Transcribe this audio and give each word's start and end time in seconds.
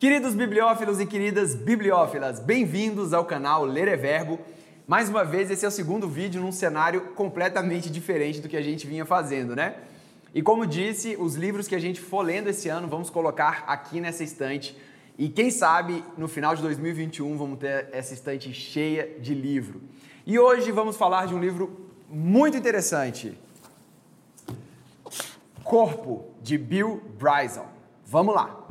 Queridos 0.00 0.32
bibliófilos 0.32 1.00
e 1.00 1.06
queridas 1.06 1.56
bibliófilas, 1.56 2.38
bem-vindos 2.38 3.12
ao 3.12 3.24
canal 3.24 3.64
Ler 3.64 3.88
é 3.88 3.96
Verbo. 3.96 4.38
Mais 4.86 5.08
uma 5.08 5.24
vez, 5.24 5.50
esse 5.50 5.64
é 5.64 5.68
o 5.68 5.72
segundo 5.72 6.08
vídeo 6.08 6.40
num 6.40 6.52
cenário 6.52 7.00
completamente 7.16 7.90
diferente 7.90 8.40
do 8.40 8.48
que 8.48 8.56
a 8.56 8.62
gente 8.62 8.86
vinha 8.86 9.04
fazendo, 9.04 9.56
né? 9.56 9.74
E 10.32 10.40
como 10.40 10.64
disse, 10.68 11.16
os 11.18 11.34
livros 11.34 11.66
que 11.66 11.74
a 11.74 11.80
gente 11.80 12.00
for 12.00 12.22
lendo 12.22 12.46
esse 12.46 12.68
ano 12.68 12.86
vamos 12.86 13.10
colocar 13.10 13.64
aqui 13.66 14.00
nessa 14.00 14.22
estante. 14.22 14.78
E 15.18 15.28
quem 15.28 15.50
sabe 15.50 16.04
no 16.16 16.28
final 16.28 16.54
de 16.54 16.62
2021 16.62 17.36
vamos 17.36 17.58
ter 17.58 17.88
essa 17.90 18.14
estante 18.14 18.52
cheia 18.52 19.18
de 19.18 19.34
livro. 19.34 19.82
E 20.24 20.38
hoje 20.38 20.70
vamos 20.70 20.96
falar 20.96 21.26
de 21.26 21.34
um 21.34 21.40
livro 21.40 21.90
muito 22.08 22.56
interessante. 22.56 23.36
Corpo, 25.64 26.24
de 26.40 26.56
Bill 26.56 27.02
Bryson. 27.18 27.66
Vamos 28.06 28.32
lá! 28.32 28.67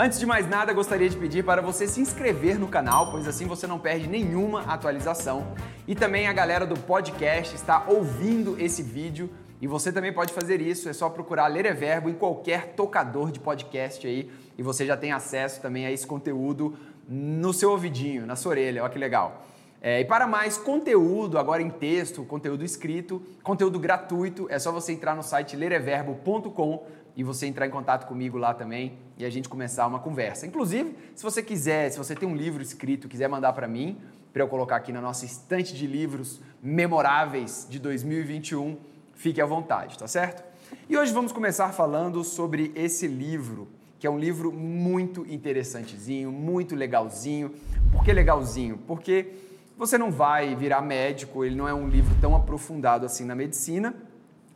Antes 0.00 0.20
de 0.20 0.26
mais 0.26 0.48
nada, 0.48 0.72
gostaria 0.72 1.08
de 1.08 1.16
pedir 1.16 1.44
para 1.44 1.60
você 1.60 1.88
se 1.88 2.00
inscrever 2.00 2.56
no 2.56 2.68
canal, 2.68 3.10
pois 3.10 3.26
assim 3.26 3.46
você 3.46 3.66
não 3.66 3.80
perde 3.80 4.06
nenhuma 4.06 4.60
atualização. 4.60 5.52
E 5.88 5.94
também 5.96 6.28
a 6.28 6.32
galera 6.32 6.64
do 6.64 6.78
podcast 6.78 7.56
está 7.56 7.84
ouvindo 7.88 8.54
esse 8.60 8.80
vídeo 8.80 9.28
e 9.60 9.66
você 9.66 9.90
também 9.90 10.12
pode 10.12 10.32
fazer 10.32 10.60
isso, 10.60 10.88
é 10.88 10.92
só 10.92 11.10
procurar 11.10 11.48
Ler 11.48 11.66
é 11.66 11.74
Verbo 11.74 12.08
em 12.08 12.14
qualquer 12.14 12.74
tocador 12.76 13.32
de 13.32 13.40
podcast 13.40 14.06
aí 14.06 14.30
e 14.56 14.62
você 14.62 14.86
já 14.86 14.96
tem 14.96 15.10
acesso 15.10 15.60
também 15.60 15.84
a 15.84 15.90
esse 15.90 16.06
conteúdo 16.06 16.78
no 17.08 17.52
seu 17.52 17.72
ouvidinho, 17.72 18.24
na 18.24 18.36
sua 18.36 18.50
orelha, 18.50 18.84
olha 18.84 18.92
que 18.92 19.00
legal. 19.00 19.48
É, 19.80 20.00
e 20.00 20.04
para 20.04 20.26
mais 20.26 20.58
conteúdo, 20.58 21.38
agora 21.38 21.62
em 21.62 21.70
texto, 21.70 22.24
conteúdo 22.24 22.64
escrito, 22.64 23.22
conteúdo 23.44 23.78
gratuito, 23.78 24.46
é 24.50 24.58
só 24.58 24.72
você 24.72 24.92
entrar 24.92 25.14
no 25.14 25.22
site 25.22 25.56
lereverbo.com 25.56 26.84
e 27.18 27.24
você 27.24 27.46
entrar 27.46 27.66
em 27.66 27.70
contato 27.70 28.06
comigo 28.06 28.38
lá 28.38 28.54
também 28.54 28.96
e 29.18 29.24
a 29.24 29.30
gente 29.30 29.48
começar 29.48 29.84
uma 29.88 29.98
conversa. 29.98 30.46
Inclusive, 30.46 30.94
se 31.16 31.24
você 31.24 31.42
quiser, 31.42 31.90
se 31.90 31.98
você 31.98 32.14
tem 32.14 32.28
um 32.28 32.36
livro 32.36 32.62
escrito, 32.62 33.08
quiser 33.08 33.28
mandar 33.28 33.52
para 33.54 33.66
mim, 33.66 33.98
para 34.32 34.40
eu 34.40 34.46
colocar 34.46 34.76
aqui 34.76 34.92
na 34.92 35.00
nossa 35.00 35.24
estante 35.24 35.74
de 35.74 35.84
livros 35.84 36.40
memoráveis 36.62 37.66
de 37.68 37.80
2021, 37.80 38.76
fique 39.16 39.40
à 39.40 39.46
vontade, 39.46 39.98
tá 39.98 40.06
certo? 40.06 40.44
E 40.88 40.96
hoje 40.96 41.12
vamos 41.12 41.32
começar 41.32 41.72
falando 41.72 42.22
sobre 42.22 42.70
esse 42.76 43.08
livro, 43.08 43.66
que 43.98 44.06
é 44.06 44.10
um 44.10 44.18
livro 44.18 44.52
muito 44.52 45.26
interessantezinho, 45.28 46.30
muito 46.30 46.76
legalzinho. 46.76 47.50
Por 47.90 48.04
que 48.04 48.12
legalzinho? 48.12 48.78
Porque 48.86 49.32
você 49.76 49.98
não 49.98 50.12
vai 50.12 50.54
virar 50.54 50.80
médico, 50.82 51.44
ele 51.44 51.56
não 51.56 51.66
é 51.66 51.74
um 51.74 51.88
livro 51.88 52.14
tão 52.20 52.36
aprofundado 52.36 53.04
assim 53.04 53.24
na 53.24 53.34
medicina, 53.34 53.92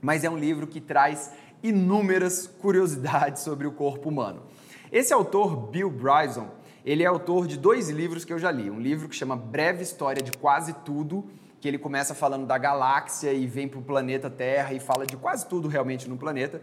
mas 0.00 0.22
é 0.22 0.30
um 0.30 0.38
livro 0.38 0.68
que 0.68 0.80
traz 0.80 1.32
inúmeras 1.62 2.46
curiosidades 2.46 3.42
sobre 3.42 3.66
o 3.66 3.72
corpo 3.72 4.08
humano. 4.08 4.42
Esse 4.90 5.12
autor, 5.12 5.68
Bill 5.68 5.90
Bryson, 5.90 6.48
ele 6.84 7.02
é 7.02 7.06
autor 7.06 7.46
de 7.46 7.56
dois 7.56 7.88
livros 7.88 8.24
que 8.24 8.32
eu 8.32 8.38
já 8.38 8.50
li. 8.50 8.70
Um 8.70 8.80
livro 8.80 9.08
que 9.08 9.14
chama 9.14 9.36
Breve 9.36 9.82
História 9.82 10.22
de 10.22 10.32
Quase 10.32 10.72
Tudo, 10.84 11.24
que 11.60 11.68
ele 11.68 11.78
começa 11.78 12.14
falando 12.14 12.44
da 12.44 12.58
galáxia 12.58 13.32
e 13.32 13.46
vem 13.46 13.68
para 13.68 13.78
o 13.78 13.82
planeta 13.82 14.28
Terra 14.28 14.74
e 14.74 14.80
fala 14.80 15.06
de 15.06 15.16
quase 15.16 15.46
tudo 15.46 15.68
realmente 15.68 16.10
no 16.10 16.16
planeta. 16.16 16.60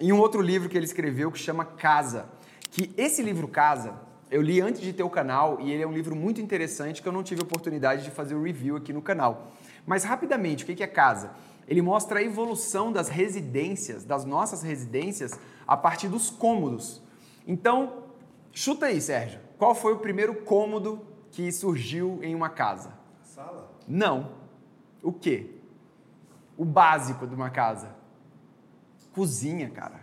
E 0.00 0.12
um 0.12 0.18
outro 0.18 0.40
livro 0.40 0.68
que 0.68 0.78
ele 0.78 0.86
escreveu 0.86 1.30
que 1.30 1.38
chama 1.38 1.64
Casa, 1.64 2.24
que 2.70 2.90
esse 2.96 3.22
livro 3.22 3.46
Casa 3.46 3.94
eu 4.30 4.40
li 4.40 4.60
antes 4.60 4.80
de 4.80 4.92
ter 4.92 5.02
o 5.02 5.10
canal 5.10 5.58
e 5.60 5.72
ele 5.72 5.82
é 5.82 5.86
um 5.86 5.92
livro 5.92 6.14
muito 6.14 6.40
interessante 6.40 7.02
que 7.02 7.08
eu 7.08 7.12
não 7.12 7.22
tive 7.22 7.42
oportunidade 7.42 8.04
de 8.04 8.10
fazer 8.10 8.36
o 8.36 8.42
review 8.42 8.76
aqui 8.76 8.92
no 8.92 9.02
canal. 9.02 9.50
Mas 9.84 10.04
rapidamente, 10.04 10.62
o 10.62 10.66
que 10.66 10.82
é 10.82 10.86
Casa? 10.86 11.32
Ele 11.70 11.80
mostra 11.80 12.18
a 12.18 12.22
evolução 12.22 12.90
das 12.90 13.08
residências, 13.08 14.04
das 14.04 14.24
nossas 14.24 14.60
residências, 14.60 15.38
a 15.64 15.76
partir 15.76 16.08
dos 16.08 16.28
cômodos. 16.28 17.00
Então, 17.46 18.02
chuta 18.52 18.86
aí, 18.86 19.00
Sérgio. 19.00 19.38
Qual 19.56 19.72
foi 19.72 19.92
o 19.92 20.00
primeiro 20.00 20.34
cômodo 20.42 21.00
que 21.30 21.52
surgiu 21.52 22.18
em 22.22 22.34
uma 22.34 22.48
casa? 22.48 22.92
A 23.22 23.24
sala? 23.24 23.70
Não. 23.86 24.32
O 25.00 25.12
quê? 25.12 25.60
O 26.58 26.64
básico 26.64 27.24
de 27.24 27.36
uma 27.36 27.50
casa. 27.50 27.94
Cozinha, 29.14 29.70
cara. 29.70 30.00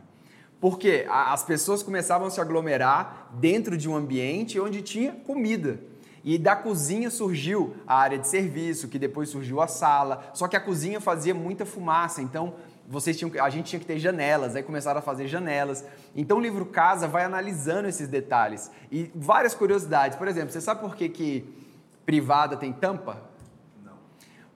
Porque 0.62 1.06
as 1.10 1.44
pessoas 1.44 1.84
começavam 1.84 2.28
a 2.28 2.32
se 2.32 2.40
aglomerar 2.40 3.30
dentro 3.34 3.78
de 3.78 3.90
um 3.90 3.96
ambiente 3.96 4.58
onde 4.58 4.82
tinha 4.82 5.12
comida. 5.12 5.82
E 6.28 6.38
da 6.38 6.58
cozinha 6.58 7.10
surgiu 7.10 7.74
a 7.88 7.96
área 7.96 8.20
de 8.20 8.28
serviço, 8.28 8.90
que 8.90 9.00
depois 9.00 9.30
surgiu 9.30 9.62
a 9.62 9.68
sala. 9.68 10.30
Só 10.34 10.46
que 10.46 10.58
a 10.58 10.60
cozinha 10.60 11.00
fazia 11.00 11.34
muita 11.34 11.66
fumaça, 11.66 12.22
então 12.22 12.56
vocês 12.86 13.18
tinham, 13.18 13.32
a 13.42 13.50
gente 13.50 13.68
tinha 13.68 13.80
que 13.80 13.86
ter 13.86 13.98
janelas, 13.98 14.54
aí 14.54 14.62
começaram 14.62 15.00
a 15.00 15.02
fazer 15.02 15.26
janelas. 15.30 15.86
Então 16.14 16.38
o 16.38 16.42
livro 16.42 16.66
Casa 16.66 17.08
vai 17.08 17.24
analisando 17.24 17.88
esses 17.88 18.10
detalhes 18.10 18.70
e 18.92 19.10
várias 19.16 19.56
curiosidades. 19.56 20.18
Por 20.18 20.28
exemplo, 20.28 20.52
você 20.52 20.60
sabe 20.60 20.82
por 20.82 20.98
que, 20.98 21.08
que 21.08 21.46
privada 22.06 22.58
tem 22.58 22.74
tampa? 22.74 23.22
Não. 23.82 23.94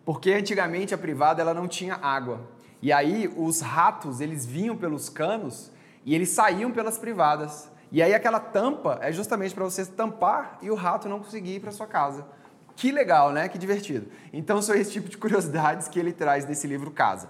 Porque 0.04 0.34
antigamente 0.34 0.94
a 0.94 0.98
privada 0.98 1.42
ela 1.42 1.54
não 1.54 1.70
tinha 1.70 1.96
água. 1.96 2.50
E 2.82 2.92
aí 2.92 3.34
os 3.38 3.62
ratos, 3.62 4.20
eles 4.20 4.46
vinham 4.46 4.76
pelos 4.76 5.08
canos 5.08 5.72
e 6.06 6.14
eles 6.14 6.32
saíam 6.32 6.70
pelas 6.70 6.98
privadas. 6.98 7.71
E 7.92 8.02
aí 8.02 8.14
aquela 8.14 8.40
tampa 8.40 9.00
é 9.02 9.12
justamente 9.12 9.54
para 9.54 9.66
você 9.66 9.86
tampar 9.86 10.58
e 10.62 10.72
o 10.72 10.76
rato 10.76 11.10
não 11.10 11.20
conseguir 11.20 11.56
ir 11.56 11.60
para 11.60 11.72
sua 11.72 11.88
casa. 11.88 12.26
Que 12.76 12.92
legal, 12.92 13.32
né? 13.32 13.50
Que 13.50 13.58
divertido. 13.58 14.08
Então 14.32 14.62
são 14.62 14.74
esse 14.74 14.92
tipo 14.92 15.10
de 15.10 15.18
curiosidades 15.18 15.88
que 15.88 16.00
ele 16.00 16.14
traz 16.14 16.46
nesse 16.48 16.66
livro 16.68 16.90
Casa. 16.90 17.30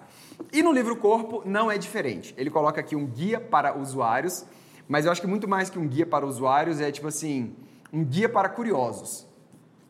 E 0.54 0.62
no 0.62 0.72
livro 0.72 0.96
Corpo 0.96 1.42
não 1.46 1.72
é 1.72 1.78
diferente. 1.78 2.34
Ele 2.38 2.50
coloca 2.50 2.80
aqui 2.80 2.96
um 2.96 3.06
guia 3.08 3.40
para 3.40 3.76
usuários, 3.78 4.46
mas 4.88 5.06
eu 5.06 5.12
acho 5.12 5.20
que 5.20 5.28
muito 5.28 5.48
mais 5.48 5.70
que 5.70 5.80
um 5.80 5.88
guia 5.88 6.06
para 6.06 6.26
usuários 6.26 6.80
é 6.80 6.92
tipo 6.92 7.08
assim, 7.08 7.56
um 7.92 8.04
guia 8.04 8.30
para 8.30 8.48
curiosos. 8.48 9.28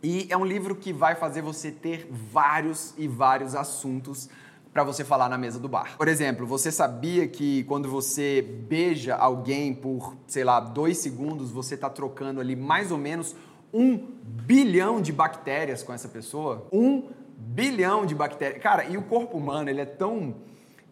E 0.02 0.26
é 0.30 0.38
um 0.38 0.46
livro 0.46 0.76
que 0.76 0.92
vai 0.92 1.16
fazer 1.16 1.42
você 1.42 1.70
ter 1.70 2.10
vários 2.10 2.94
e 2.98 3.08
vários 3.08 3.54
assuntos 3.56 4.30
para 4.74 4.84
você 4.84 5.04
falar 5.04 5.28
na 5.28 5.38
mesa 5.38 5.60
do 5.60 5.68
bar. 5.68 5.98
Por 5.98 6.08
exemplo, 6.08 6.46
você 6.46 6.72
sabia 6.72 7.28
que 7.28 7.64
quando 7.66 7.90
você 7.90 8.42
beija 8.42 9.16
alguém 9.16 9.74
por, 9.74 10.16
sei 10.28 10.44
lá, 10.44 10.60
dois 10.60 10.98
segundos, 10.98 11.52
você 11.52 11.76
está 11.76 11.90
trocando 11.90 12.40
ali 12.40 12.56
mais 12.56 12.92
ou 12.92 12.98
menos 12.98 13.36
um 13.74 13.98
bilhão 14.24 15.02
de 15.02 15.12
bactérias 15.12 15.84
com 15.84 15.94
essa 15.94 16.08
pessoa? 16.08 16.68
Um 16.72 17.10
bilhão 17.38 18.06
de 18.06 18.16
bactérias. 18.16 18.62
Cara, 18.62 18.86
e 18.86 18.98
o 18.98 19.02
corpo 19.02 19.38
humano, 19.38 19.70
ele 19.70 19.82
é 19.82 19.86
tão. 19.86 20.36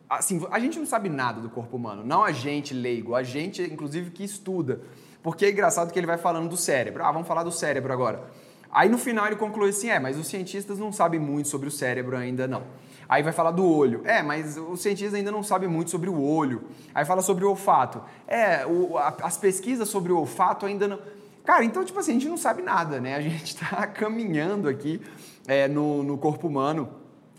Assim, 0.09 0.45
a 0.51 0.59
gente 0.59 0.77
não 0.79 0.85
sabe 0.85 1.07
nada 1.07 1.39
do 1.39 1.49
corpo 1.49 1.77
humano, 1.77 2.03
não 2.03 2.23
a 2.23 2.31
gente 2.31 2.73
leigo, 2.73 3.15
a 3.15 3.21
gente, 3.21 3.61
inclusive, 3.61 4.09
que 4.09 4.23
estuda. 4.23 4.81
Porque 5.21 5.45
é 5.45 5.51
engraçado 5.51 5.91
que 5.91 5.99
ele 5.99 6.07
vai 6.07 6.17
falando 6.17 6.49
do 6.49 6.57
cérebro. 6.57 7.03
Ah, 7.03 7.11
vamos 7.11 7.27
falar 7.27 7.43
do 7.43 7.51
cérebro 7.51 7.93
agora. 7.93 8.23
Aí 8.71 8.89
no 8.89 8.97
final 8.97 9.25
ele 9.27 9.35
conclui 9.35 9.69
assim: 9.69 9.89
é, 9.89 9.99
mas 9.99 10.17
os 10.17 10.27
cientistas 10.27 10.79
não 10.79 10.91
sabem 10.91 11.19
muito 11.19 11.49
sobre 11.49 11.67
o 11.67 11.71
cérebro 11.71 12.17
ainda 12.17 12.47
não. 12.47 12.63
Aí 13.09 13.23
vai 13.23 13.33
falar 13.33 13.49
do 13.49 13.65
olho. 13.65 14.03
É, 14.05 14.21
mas 14.21 14.55
os 14.55 14.81
cientistas 14.81 15.15
ainda 15.15 15.31
não 15.31 15.41
sabem 15.41 15.67
muito 15.67 15.89
sobre 15.89 16.11
o 16.11 16.21
olho. 16.21 16.61
Aí 16.93 17.03
fala 17.03 17.23
sobre 17.23 17.43
o 17.43 17.49
olfato. 17.49 18.03
É, 18.27 18.67
o, 18.67 18.95
a, 18.99 19.17
as 19.23 19.35
pesquisas 19.35 19.89
sobre 19.89 20.11
o 20.11 20.17
olfato 20.19 20.67
ainda 20.67 20.87
não. 20.87 20.99
Cara, 21.43 21.65
então, 21.65 21.83
tipo 21.83 21.97
assim, 21.97 22.11
a 22.11 22.13
gente 22.13 22.29
não 22.29 22.37
sabe 22.37 22.61
nada, 22.61 23.01
né? 23.01 23.15
A 23.15 23.21
gente 23.21 23.45
está 23.45 23.87
caminhando 23.89 24.69
aqui 24.69 25.01
é, 25.47 25.67
no, 25.67 26.03
no 26.03 26.19
corpo 26.19 26.47
humano. 26.47 26.87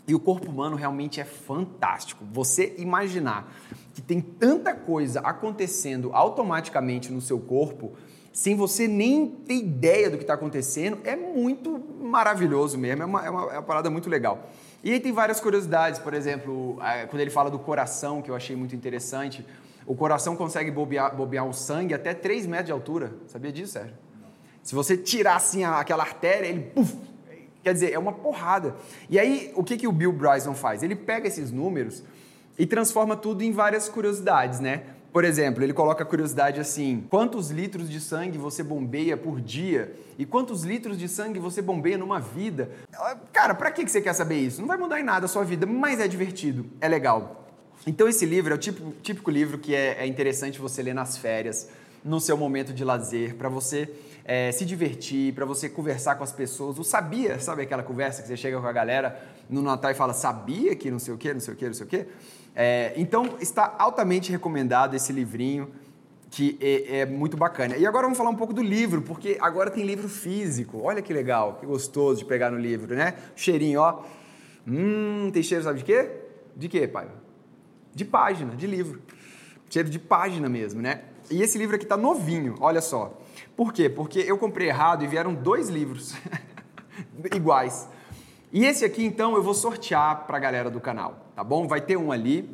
E 0.05 0.13
o 0.13 0.19
corpo 0.19 0.51
humano 0.51 0.75
realmente 0.75 1.21
é 1.21 1.23
fantástico. 1.23 2.25
Você 2.33 2.75
imaginar 2.77 3.49
que 3.93 4.01
tem 4.01 4.19
tanta 4.19 4.73
coisa 4.73 5.21
acontecendo 5.21 6.09
automaticamente 6.11 7.13
no 7.13 7.21
seu 7.21 7.39
corpo, 7.39 7.93
sem 8.33 8.55
você 8.55 8.89
nem 8.89 9.27
ter 9.27 9.55
ideia 9.55 10.09
do 10.09 10.17
que 10.17 10.23
está 10.23 10.33
acontecendo, 10.33 10.97
é 11.05 11.15
muito 11.15 11.81
maravilhoso 12.01 12.77
mesmo. 12.77 13.03
É 13.03 13.05
uma, 13.05 13.25
é 13.25 13.29
uma, 13.29 13.41
é 13.53 13.53
uma 13.53 13.63
parada 13.63 13.89
muito 13.89 14.09
legal. 14.09 14.49
E 14.83 14.91
aí 14.91 14.99
tem 14.99 15.11
várias 15.11 15.39
curiosidades, 15.39 15.99
por 15.99 16.13
exemplo, 16.13 16.77
quando 17.09 17.21
ele 17.21 17.29
fala 17.29 17.51
do 17.51 17.59
coração, 17.59 18.21
que 18.21 18.31
eu 18.31 18.35
achei 18.35 18.55
muito 18.55 18.75
interessante, 18.75 19.45
o 19.85 19.95
coração 19.95 20.35
consegue 20.35 20.71
bobear, 20.71 21.15
bobear 21.15 21.45
o 21.45 21.53
sangue 21.53 21.93
até 21.93 22.13
3 22.13 22.47
metros 22.47 22.65
de 22.67 22.71
altura. 22.71 23.13
Sabia 23.27 23.51
disso, 23.51 23.73
Sérgio? 23.73 23.95
Se 24.63 24.73
você 24.73 24.95
tirar 24.97 25.35
assim 25.35 25.63
aquela 25.63 26.03
artéria, 26.03 26.47
ele 26.47 26.61
puff, 26.61 26.95
quer 27.63 27.73
dizer, 27.73 27.91
é 27.91 27.99
uma 27.99 28.11
porrada. 28.11 28.75
E 29.09 29.19
aí, 29.19 29.51
o 29.55 29.63
que, 29.63 29.77
que 29.77 29.87
o 29.87 29.91
Bill 29.91 30.13
Bryson 30.13 30.53
faz? 30.53 30.83
Ele 30.83 30.95
pega 30.95 31.27
esses 31.27 31.51
números 31.51 32.03
e 32.57 32.65
transforma 32.65 33.15
tudo 33.15 33.43
em 33.43 33.51
várias 33.51 33.89
curiosidades, 33.89 34.59
né? 34.59 34.83
Por 35.11 35.25
exemplo, 35.25 35.61
ele 35.61 35.73
coloca 35.73 36.03
a 36.03 36.05
curiosidade 36.05 36.59
assim: 36.59 37.05
quantos 37.09 37.49
litros 37.51 37.89
de 37.89 37.99
sangue 37.99 38.37
você 38.37 38.63
bombeia 38.63 39.17
por 39.17 39.41
dia? 39.41 39.93
E 40.17 40.25
quantos 40.25 40.63
litros 40.63 40.97
de 40.97 41.07
sangue 41.09 41.39
você 41.39 41.61
bombeia 41.61 41.97
numa 41.97 42.19
vida? 42.19 42.69
Cara, 43.33 43.53
para 43.53 43.71
que 43.71 43.87
você 43.87 44.01
quer 44.01 44.13
saber 44.13 44.39
isso? 44.39 44.61
Não 44.61 44.67
vai 44.67 44.77
mudar 44.77 44.99
em 44.99 45.03
nada 45.03 45.25
a 45.25 45.29
sua 45.29 45.43
vida, 45.43 45.65
mas 45.65 45.99
é 45.99 46.07
divertido, 46.07 46.65
é 46.79 46.87
legal. 46.87 47.45
Então, 47.85 48.07
esse 48.07 48.25
livro 48.25 48.53
é 48.53 48.55
o 48.55 48.59
típico, 48.59 48.93
típico 49.01 49.31
livro 49.31 49.57
que 49.57 49.75
é, 49.75 49.97
é 50.03 50.05
interessante 50.05 50.59
você 50.59 50.83
ler 50.83 50.93
nas 50.93 51.17
férias. 51.17 51.69
No 52.03 52.19
seu 52.19 52.35
momento 52.35 52.73
de 52.73 52.83
lazer, 52.83 53.35
para 53.35 53.49
você 53.49 53.89
é, 54.25 54.51
se 54.51 54.65
divertir, 54.65 55.33
para 55.33 55.45
você 55.45 55.69
conversar 55.69 56.15
com 56.15 56.23
as 56.23 56.31
pessoas. 56.31 56.79
O 56.79 56.83
sabia, 56.83 57.39
sabe 57.39 57.63
aquela 57.63 57.83
conversa 57.83 58.21
que 58.21 58.27
você 58.27 58.37
chega 58.37 58.59
com 58.59 58.67
a 58.67 58.71
galera 58.71 59.21
no 59.49 59.61
Natal 59.61 59.91
e 59.91 59.93
fala, 59.93 60.13
sabia 60.13 60.75
que 60.75 60.89
não 60.89 60.99
sei 60.99 61.13
o 61.13 61.17
que, 61.17 61.33
não 61.33 61.39
sei 61.39 61.53
o 61.53 61.57
que, 61.57 61.65
não 61.65 61.73
sei 61.73 61.85
o 61.85 61.89
que? 61.89 62.05
É, 62.55 62.93
então 62.97 63.37
está 63.39 63.75
altamente 63.77 64.31
recomendado 64.31 64.95
esse 64.95 65.13
livrinho 65.13 65.71
que 66.29 66.57
é, 66.61 66.99
é, 66.99 67.05
muito 67.05 67.35
bacana. 67.35 67.75
E 67.75 67.85
agora 67.85 68.03
vamos 68.03 68.17
falar 68.17 68.29
um 68.29 68.35
pouco 68.35 68.53
do 68.53 68.61
livro, 68.61 69.01
porque 69.01 69.37
agora 69.41 69.69
tem 69.69 69.85
livro 69.85 70.07
físico. 70.07 70.81
Olha 70.81 71.01
que 71.01 71.13
legal, 71.13 71.57
que 71.59 71.65
gostoso 71.65 72.19
de 72.19 72.25
pegar 72.25 72.49
no 72.49 72.57
livro, 72.57 72.95
né? 72.95 73.15
Cheirinho, 73.35 73.81
ó. 73.81 74.03
Hum, 74.65 75.29
tem 75.33 75.43
cheiro, 75.43 75.63
sabe 75.63 75.79
de 75.79 75.85
quê? 75.85 76.09
De 76.55 76.69
quê, 76.69 76.87
pai? 76.87 77.09
De 77.93 78.05
página, 78.05 78.55
de 78.55 78.65
livro. 78.65 79.01
Cheiro 79.69 79.89
de 79.89 79.99
página 79.99 80.47
mesmo, 80.47 80.81
né? 80.81 81.01
E 81.29 81.41
esse 81.41 81.57
livro 81.57 81.75
aqui 81.75 81.85
tá 81.85 81.95
novinho, 81.95 82.55
olha 82.59 82.81
só. 82.81 83.17
Por 83.55 83.73
quê? 83.73 83.89
Porque 83.89 84.19
eu 84.19 84.37
comprei 84.37 84.67
errado 84.67 85.03
e 85.03 85.07
vieram 85.07 85.33
dois 85.33 85.69
livros 85.69 86.15
iguais. 87.33 87.87
E 88.51 88.65
esse 88.65 88.83
aqui, 88.83 89.05
então, 89.05 89.35
eu 89.35 89.43
vou 89.43 89.53
sortear 89.53 90.25
para 90.25 90.37
a 90.37 90.39
galera 90.39 90.69
do 90.69 90.79
canal, 90.79 91.27
tá 91.35 91.43
bom? 91.43 91.67
Vai 91.67 91.79
ter 91.79 91.95
um 91.95 92.11
ali 92.11 92.49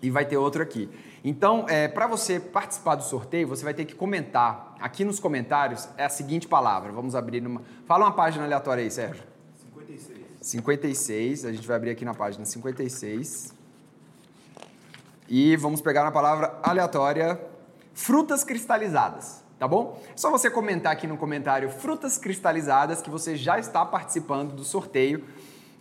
e 0.00 0.10
vai 0.10 0.24
ter 0.24 0.36
outro 0.36 0.62
aqui. 0.62 0.88
Então, 1.24 1.66
é, 1.68 1.88
para 1.88 2.06
você 2.06 2.38
participar 2.38 2.96
do 2.96 3.02
sorteio, 3.04 3.46
você 3.46 3.64
vai 3.64 3.74
ter 3.74 3.84
que 3.84 3.94
comentar. 3.94 4.76
Aqui 4.80 5.04
nos 5.04 5.20
comentários 5.20 5.88
é 5.96 6.04
a 6.04 6.08
seguinte 6.08 6.48
palavra. 6.48 6.90
Vamos 6.92 7.14
abrir 7.14 7.40
numa. 7.40 7.62
Fala 7.86 8.04
uma 8.04 8.12
página 8.12 8.44
aleatória 8.44 8.82
aí, 8.82 8.90
Sérgio. 8.90 9.22
56. 9.56 10.18
56. 10.40 11.44
A 11.44 11.52
gente 11.52 11.66
vai 11.66 11.76
abrir 11.76 11.90
aqui 11.90 12.04
na 12.04 12.14
página 12.14 12.44
56. 12.44 13.54
E 15.28 15.56
vamos 15.56 15.80
pegar 15.80 16.02
na 16.02 16.10
palavra 16.10 16.58
aleatória 16.62 17.51
frutas 17.94 18.44
cristalizadas, 18.44 19.42
tá 19.58 19.66
bom? 19.68 20.00
É 20.08 20.16
só 20.16 20.30
você 20.30 20.50
comentar 20.50 20.92
aqui 20.92 21.06
no 21.06 21.16
comentário 21.16 21.70
frutas 21.70 22.18
cristalizadas 22.18 23.02
que 23.02 23.10
você 23.10 23.36
já 23.36 23.58
está 23.58 23.84
participando 23.84 24.54
do 24.54 24.64
sorteio. 24.64 25.24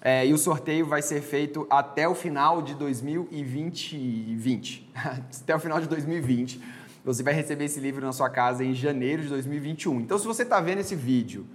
É, 0.04 0.26
e 0.26 0.34
o 0.34 0.38
sorteio 0.38 0.88
vai 0.88 1.02
ser 1.02 1.22
feito 1.22 1.68
até 1.70 2.08
o 2.08 2.16
final 2.16 2.62
de 2.62 2.74
2020. 2.74 4.36
20. 4.36 4.92
até 5.44 5.56
o 5.56 5.60
final 5.60 5.80
de 5.80 5.88
2020. 5.88 6.60
Você 7.06 7.24
vai 7.24 7.34
receber 7.34 7.66
esse 7.66 7.80
livro 7.80 8.06
na 8.06 8.12
sua 8.12 8.30
casa 8.30 8.64
em 8.64 8.74
janeiro 8.74 9.24
de 9.24 9.30
2021. 9.30 10.02
Então, 10.02 10.18
se 10.18 10.26
você 10.26 10.44
está 10.44 10.60
vendo 10.60 10.80
esse 10.80 10.96
vídeo 10.96 11.46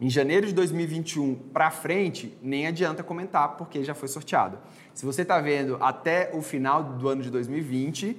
em 0.00 0.08
janeiro 0.08 0.46
de 0.46 0.54
2021 0.54 1.34
para 1.52 1.70
frente, 1.70 2.36
nem 2.42 2.66
adianta 2.66 3.02
comentar, 3.02 3.56
porque 3.56 3.84
já 3.84 3.94
foi 3.94 4.08
sorteado. 4.08 4.58
Se 4.94 5.04
você 5.04 5.22
está 5.22 5.40
vendo 5.40 5.76
até 5.80 6.30
o 6.32 6.40
final 6.40 6.82
do 6.82 7.08
ano 7.08 7.22
de 7.22 7.30
2020, 7.30 8.16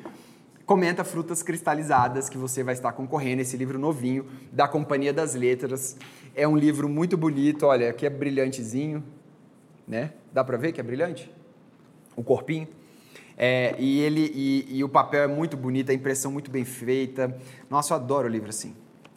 comenta 0.71 1.03
Frutas 1.03 1.43
Cristalizadas, 1.43 2.29
que 2.29 2.37
você 2.37 2.63
vai 2.63 2.73
estar 2.73 2.93
concorrendo. 2.93 3.41
Esse 3.41 3.57
livro 3.57 3.77
novinho 3.77 4.25
da 4.53 4.69
Companhia 4.69 5.11
das 5.11 5.35
Letras. 5.35 5.97
É 6.33 6.47
um 6.47 6.55
livro 6.55 6.87
muito 6.87 7.17
bonito, 7.17 7.65
olha, 7.65 7.89
aqui 7.89 8.05
é 8.05 8.09
brilhantezinho, 8.09 9.03
né? 9.85 10.13
Dá 10.31 10.45
para 10.45 10.55
ver 10.55 10.71
que 10.71 10.79
é 10.79 10.83
brilhante? 10.83 11.29
O 12.15 12.23
corpinho. 12.23 12.69
É, 13.37 13.75
e 13.77 13.99
ele 13.99 14.31
e, 14.33 14.77
e, 14.77 14.81
o 14.81 14.87
papel 14.87 15.23
é 15.23 15.27
muito 15.27 15.57
bonito, 15.57 15.91
a 15.91 15.93
impressão 15.93 16.31
muito 16.31 16.49
bem 16.49 16.63
feita. 16.63 17.37
Nossa, 17.69 17.93
eu 17.93 17.97
adoro 17.97 18.29
o 18.29 18.31
livro 18.31 18.47
assim. 18.47 18.73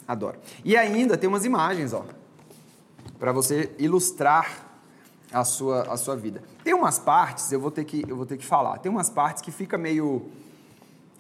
Adoro. 0.09 0.41
E 0.65 0.77
ainda 0.77 1.17
tem 1.17 1.29
umas 1.29 1.45
imagens, 1.45 1.93
ó, 1.93 2.05
para 3.17 3.31
você 3.31 3.71
ilustrar 3.79 4.75
a 5.33 5.45
sua, 5.45 5.83
a 5.83 5.97
sua 5.97 6.17
vida. 6.17 6.43
Tem 6.65 6.75
umas 6.75 6.99
partes, 6.99 7.53
eu 7.53 7.61
vou 7.61 7.71
ter 7.71 7.85
que 7.85 8.05
eu 8.09 8.17
vou 8.17 8.27
ter 8.27 8.39
que 8.39 8.45
falar. 8.45 8.79
Tem 8.79 8.91
umas 8.91 9.09
partes 9.09 9.41
que 9.41 9.53
fica 9.53 9.79
meio 9.79 10.33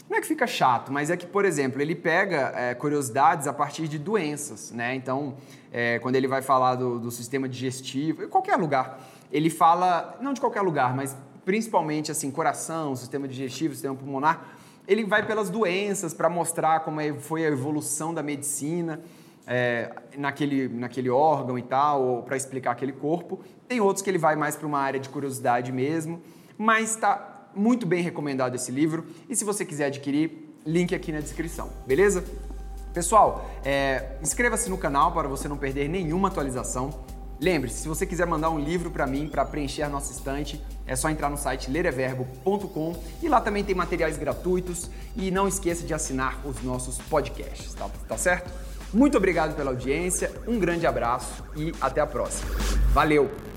não 0.09 0.19
é 0.19 0.21
que 0.21 0.27
fica 0.27 0.47
chato, 0.47 0.93
mas 0.93 1.11
é 1.11 1.17
que, 1.17 1.27
por 1.27 1.45
exemplo, 1.45 1.81
ele 1.81 1.95
pega 1.95 2.53
é, 2.55 2.75
curiosidades 2.75 3.47
a 3.47 3.53
partir 3.53 3.89
de 3.89 3.99
doenças, 3.99 4.71
né? 4.71 4.95
Então, 4.95 5.35
é, 5.73 5.99
quando 5.99 6.17
ele 6.17 6.29
vai 6.29 6.43
falar 6.43 6.75
do, 6.75 6.99
do 6.99 7.11
sistema 7.11 7.49
digestivo, 7.49 8.25
em 8.25 8.29
qualquer 8.29 8.57
lugar, 8.57 9.01
ele 9.33 9.51
fala, 9.51 10.17
não 10.21 10.33
de 10.33 10.41
qualquer 10.41 10.61
lugar, 10.61 10.95
mas 10.95 11.17
principalmente 11.45 12.11
assim, 12.11 12.31
coração, 12.31 12.95
sistema 12.95 13.27
digestivo, 13.27 13.75
sistema 13.75 13.95
pulmonar, 13.95 14.57
ele 14.87 15.05
vai 15.05 15.27
pelas 15.27 15.49
doenças 15.49 16.13
para 16.13 16.29
mostrar 16.29 16.81
como 16.81 17.01
é, 17.01 17.13
foi 17.15 17.45
a 17.45 17.49
evolução 17.49 18.13
da 18.13 18.23
medicina 18.23 19.01
é, 19.47 19.91
naquele, 20.17 20.69
naquele 20.69 21.11
órgão 21.11 21.59
e 21.59 21.63
tal, 21.63 22.03
ou 22.03 22.23
para 22.23 22.37
explicar 22.37 22.73
aquele 22.73 22.93
corpo. 22.93 23.41
Tem 23.67 23.81
outros 23.81 24.03
que 24.03 24.11
ele 24.11 24.19
vai 24.19 24.37
mais 24.37 24.57
para 24.57 24.67
uma 24.67 24.79
área 24.79 25.01
de 25.01 25.09
curiosidade 25.09 25.73
mesmo, 25.73 26.23
mas 26.57 26.91
está 26.91 27.34
muito 27.55 27.87
bem 27.87 28.03
recomendado 28.03 28.55
esse 28.55 28.71
livro. 28.71 29.07
E 29.29 29.37
se 29.37 29.45
você 29.45 29.65
quiser 29.65 29.87
adquirir, 29.87 30.55
link 30.67 30.95
aqui 30.95 31.13
na 31.13 31.21
descrição, 31.21 31.71
beleza? 31.87 32.25
Pessoal, 32.93 33.51
é, 33.65 34.17
inscreva-se 34.23 34.71
no 34.71 34.79
canal 34.79 35.13
para 35.13 35.27
você 35.27 35.49
não 35.49 35.57
perder 35.57 35.89
nenhuma 35.89 36.29
atualização. 36.29 37.05
Lembre-se, 37.41 37.83
se 37.83 37.89
você 37.89 38.07
quiser 38.07 38.27
mandar 38.27 38.51
um 38.51 38.59
livro 38.59 38.91
para 38.91 39.07
mim 39.07 39.29
para 39.29 39.45
preencher 39.45 39.83
a 39.83 39.89
nossa 39.89 40.13
estante, 40.13 40.65
é 40.87 40.95
só 40.95 41.11
entrar 41.11 41.29
no 41.29 41.37
site 41.37 41.71
lereverbo.com 41.71 42.97
e 43.21 43.29
lá 43.29 43.41
também 43.41 43.65
tem 43.65 43.75
materiais 43.75 44.17
gratuitos 44.17 44.89
e 45.17 45.31
não 45.31 45.49
esqueça 45.49 45.85
de 45.85 45.93
assinar 45.93 46.41
os 46.47 46.63
nossos 46.63 46.99
podcasts, 46.99 47.75
tá, 47.75 47.91
tá 48.09 48.17
certo? 48.17 48.53
Muito 48.93 49.17
obrigado 49.19 49.57
pela 49.57 49.73
audiência, 49.73 50.33
um 50.47 50.59
grande 50.59 50.87
abraço 50.87 51.43
e 51.57 51.73
até 51.81 52.01
a 52.01 52.07
próxima. 52.07 52.55
Valeu! 52.93 53.54